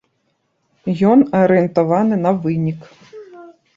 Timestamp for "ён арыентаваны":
1.09-2.15